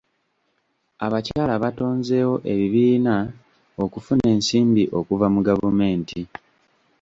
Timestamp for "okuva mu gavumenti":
4.99-6.21